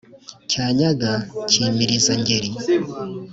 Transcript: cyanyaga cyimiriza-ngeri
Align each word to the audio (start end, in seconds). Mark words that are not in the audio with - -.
cyanyaga 0.51 1.11
cyimiriza-ngeri 1.49 2.49